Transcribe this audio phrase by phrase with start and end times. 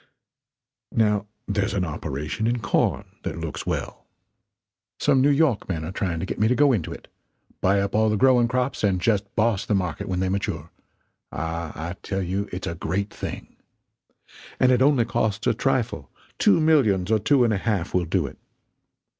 [0.93, 4.07] Now there's an operation in corn that looks well.
[4.99, 7.07] Some New York men are trying to get me to go into it
[7.61, 10.71] buy up all the growing crops and just boss the market when they mature
[11.31, 13.57] ah, I tell you it's a great thing.
[14.59, 16.09] And it only costs a trifle;
[16.39, 18.39] two millions or two and a half will do it.